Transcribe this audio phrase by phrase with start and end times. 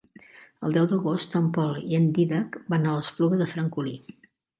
[0.67, 3.95] El deu d'agost en Pol i en Dídac van a l'Espluga de Francolí.